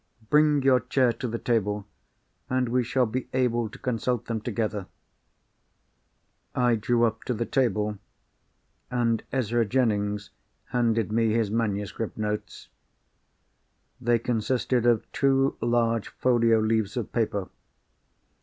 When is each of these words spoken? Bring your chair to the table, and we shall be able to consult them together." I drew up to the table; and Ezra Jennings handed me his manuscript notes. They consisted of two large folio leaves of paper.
Bring 0.31 0.63
your 0.63 0.79
chair 0.79 1.13
to 1.13 1.27
the 1.27 1.37
table, 1.37 1.85
and 2.49 2.69
we 2.69 2.83
shall 2.83 3.05
be 3.05 3.27
able 3.35 3.69
to 3.69 3.77
consult 3.77 4.25
them 4.25 4.41
together." 4.41 4.87
I 6.55 6.73
drew 6.75 7.03
up 7.03 7.23
to 7.25 7.35
the 7.35 7.45
table; 7.45 7.99
and 8.89 9.21
Ezra 9.31 9.63
Jennings 9.63 10.31
handed 10.69 11.11
me 11.11 11.33
his 11.33 11.51
manuscript 11.51 12.17
notes. 12.17 12.67
They 14.01 14.17
consisted 14.17 14.87
of 14.87 15.05
two 15.11 15.55
large 15.61 16.07
folio 16.07 16.59
leaves 16.61 16.97
of 16.97 17.11
paper. 17.11 17.49